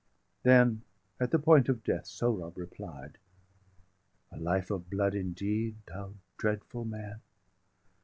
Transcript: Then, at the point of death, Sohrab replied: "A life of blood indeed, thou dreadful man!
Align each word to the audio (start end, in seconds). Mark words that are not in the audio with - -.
Then, 0.41 0.81
at 1.19 1.29
the 1.29 1.37
point 1.37 1.69
of 1.69 1.83
death, 1.83 2.07
Sohrab 2.07 2.57
replied: 2.57 3.19
"A 4.31 4.39
life 4.39 4.71
of 4.71 4.89
blood 4.89 5.13
indeed, 5.13 5.75
thou 5.87 6.15
dreadful 6.39 6.85
man! 6.85 7.21